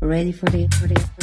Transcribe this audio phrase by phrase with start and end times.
[0.00, 1.15] Ready for the, for.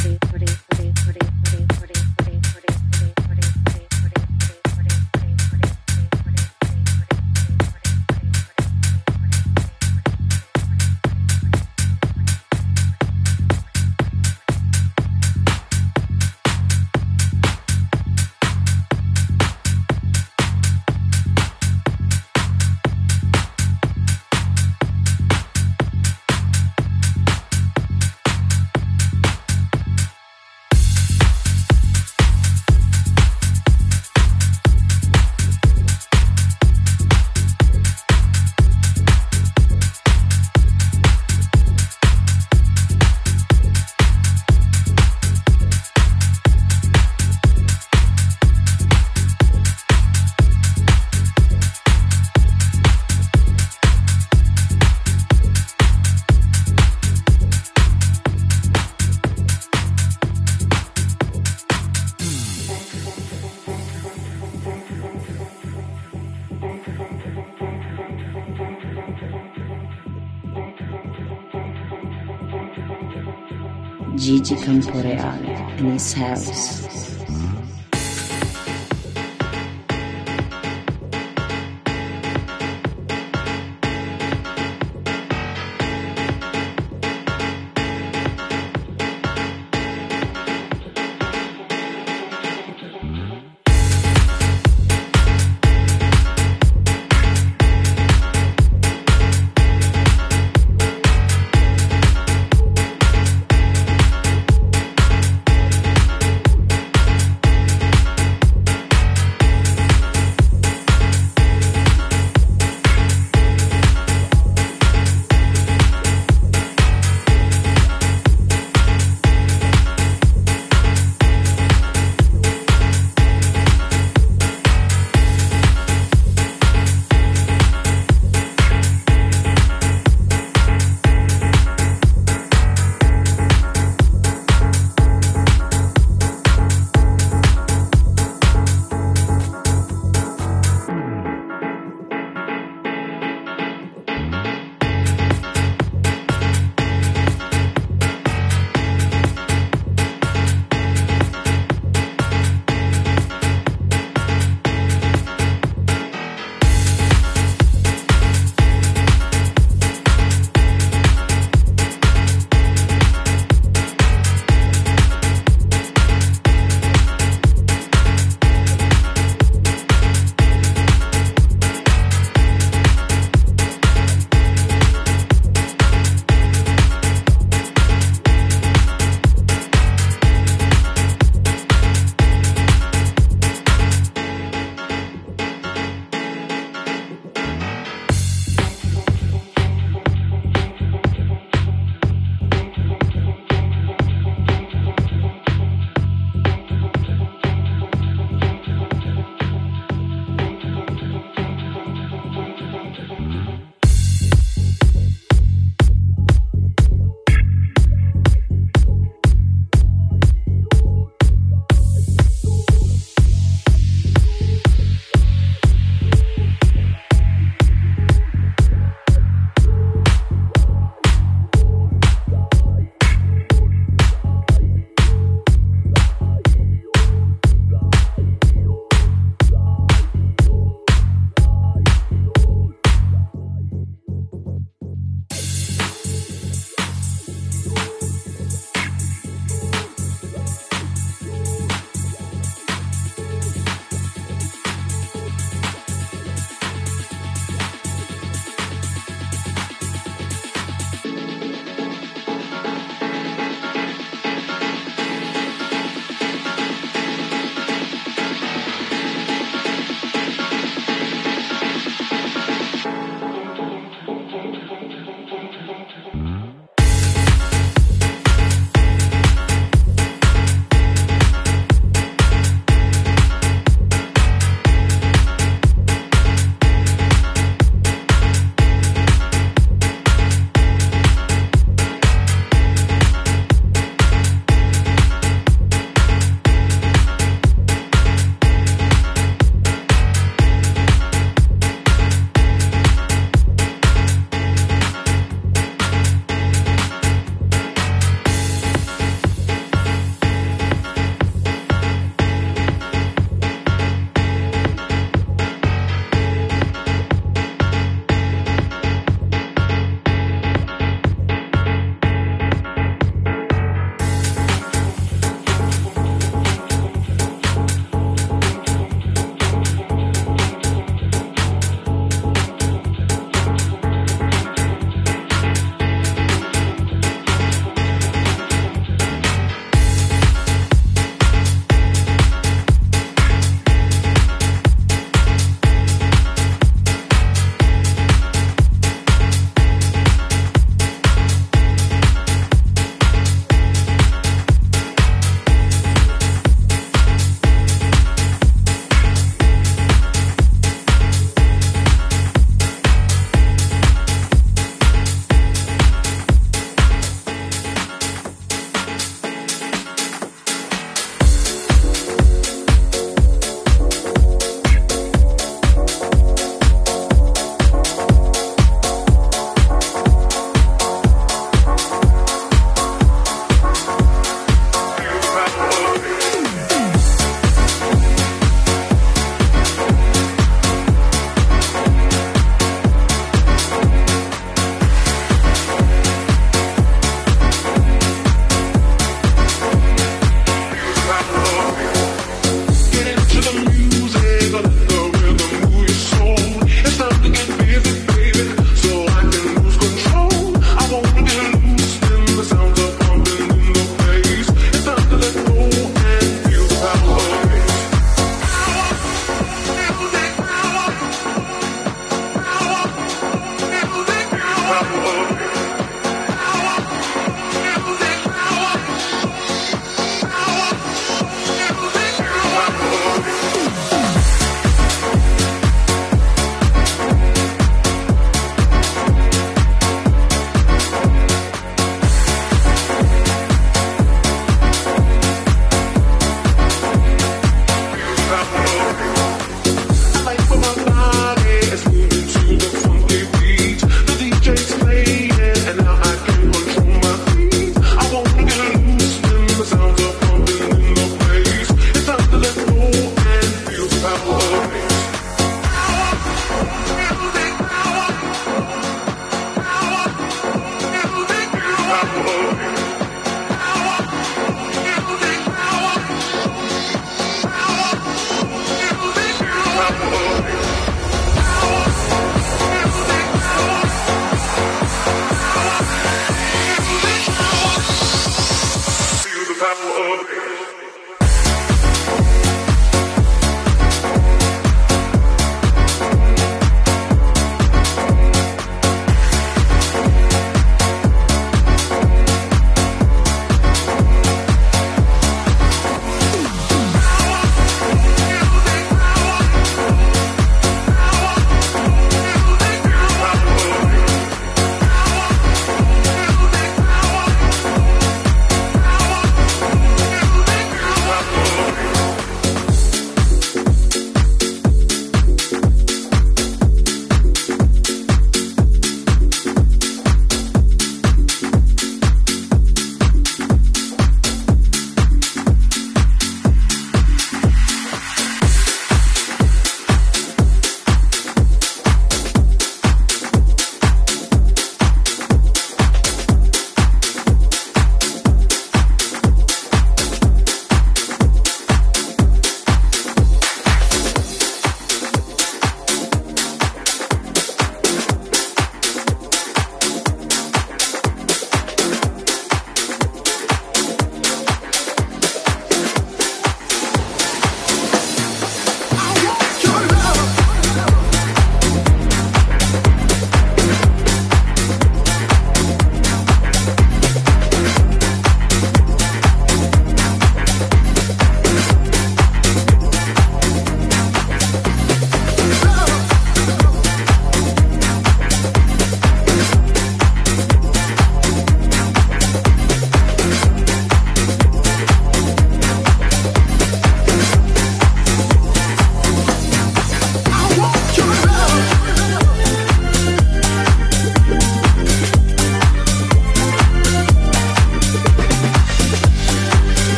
[74.81, 76.72] in this house.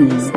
[0.00, 0.29] You're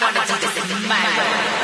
[0.00, 1.55] wanna do.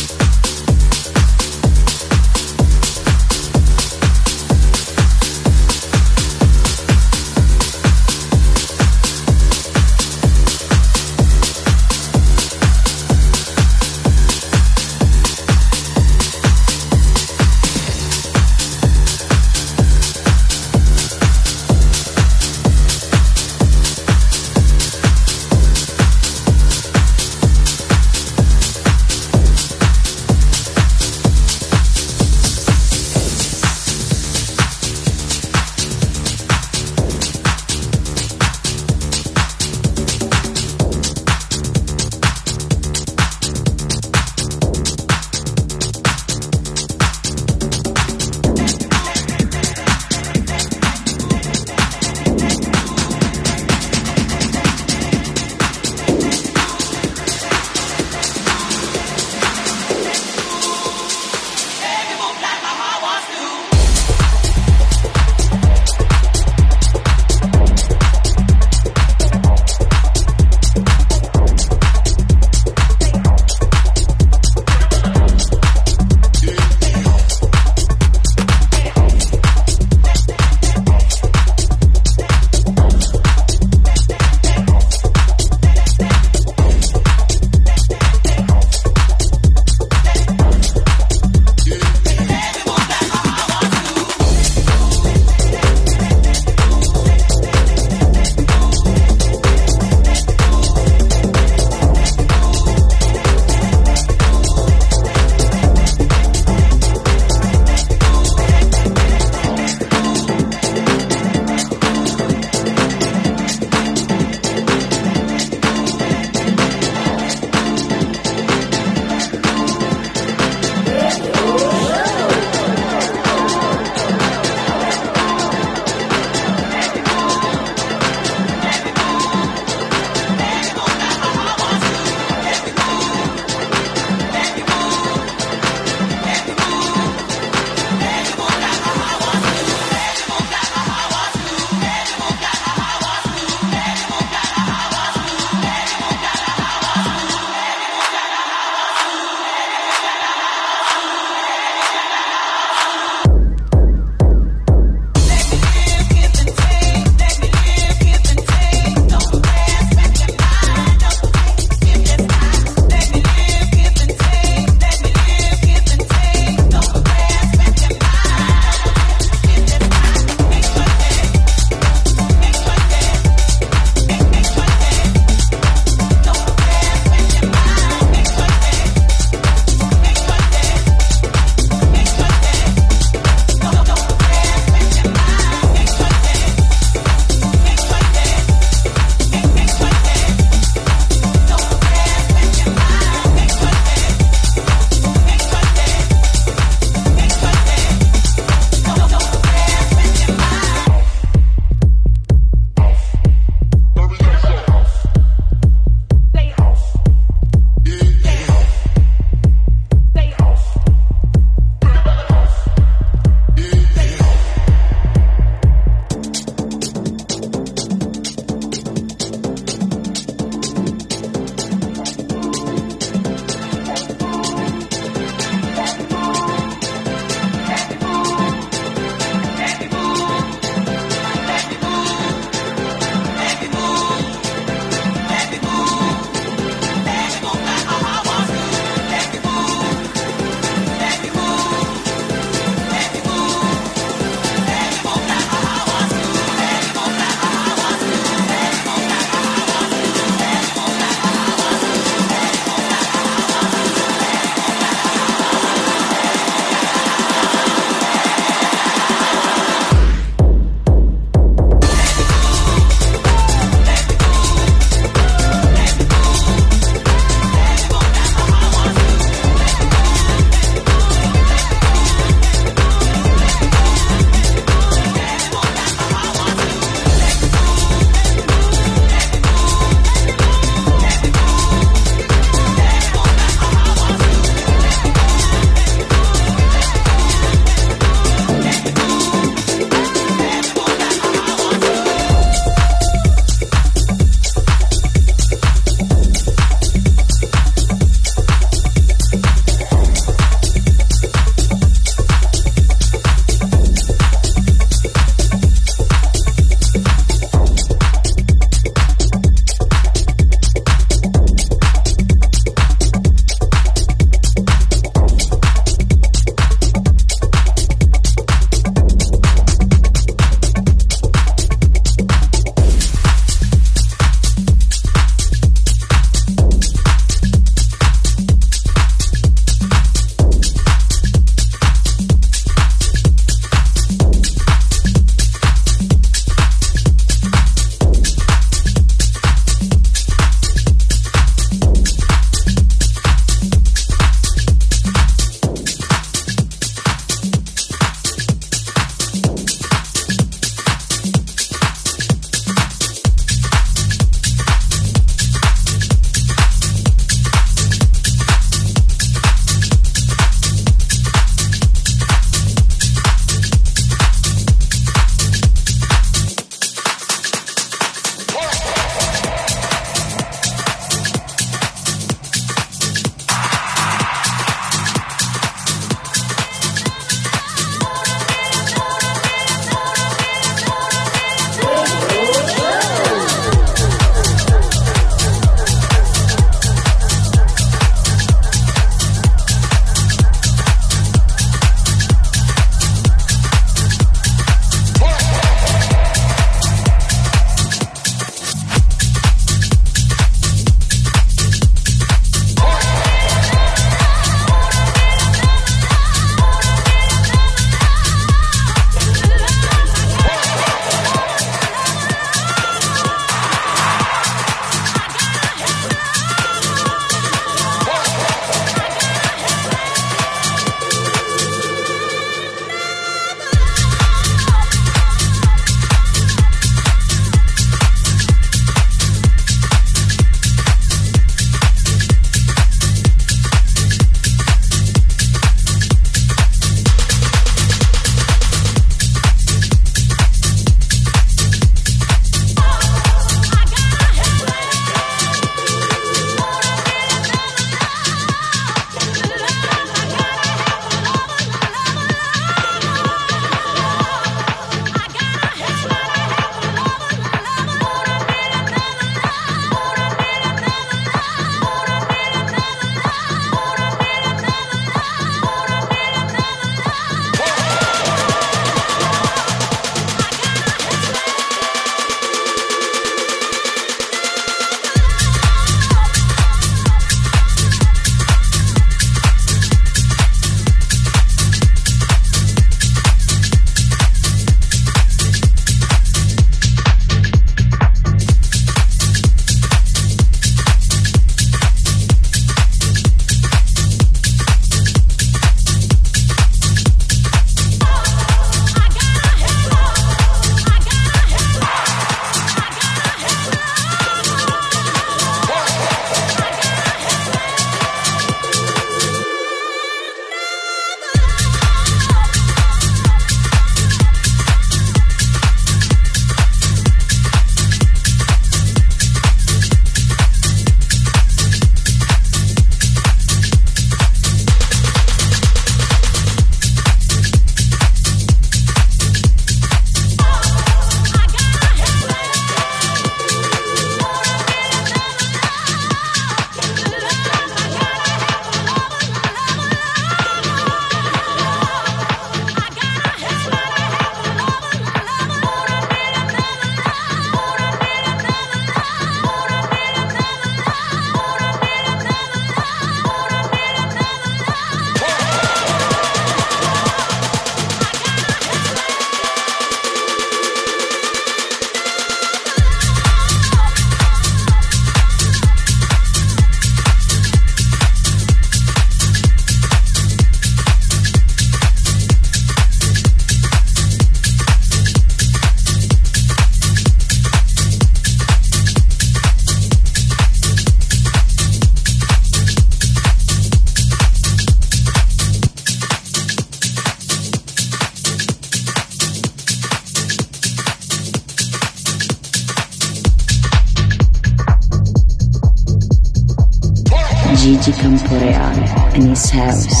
[599.51, 600.00] House.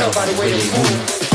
[0.00, 1.29] tell by the way move.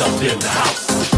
[0.00, 1.13] Up in the house.